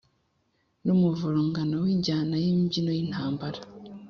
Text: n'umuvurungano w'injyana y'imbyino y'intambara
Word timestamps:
n'umuvurungano 0.85 1.75
w'injyana 1.83 2.35
y'imbyino 2.43 2.91
y'intambara 2.97 3.59